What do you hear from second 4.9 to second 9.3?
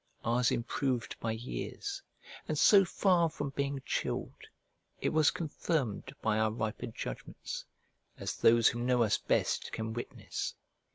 it was confirmed by our riper judgments, as those who know us